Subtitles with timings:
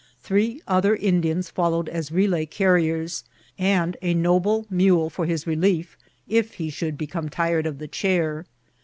[0.19, 3.23] Three other Indians followed as relay carriers,
[3.59, 5.95] and a noble mule for his relief
[6.27, 8.45] if he should be come tired of the chair.